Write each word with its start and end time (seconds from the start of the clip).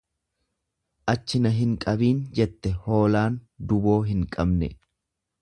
Achi 1.13 1.41
na 1.43 1.51
hin 1.57 1.75
qabiin 1.83 2.23
jette 2.39 2.73
hoolaan 2.87 3.37
duboo 3.75 3.99
hin 4.11 4.27
qabne. 4.39 4.73